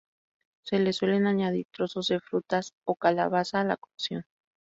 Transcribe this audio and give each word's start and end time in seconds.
Se 0.63 0.79
le 0.79 0.93
suelen 0.93 1.27
añadir 1.27 1.67
trozos 1.69 2.07
de 2.07 2.19
frutas 2.19 2.73
o 2.85 2.95
calabaza 2.95 3.61
a 3.61 3.65
la 3.65 3.77
cocción. 3.77 4.25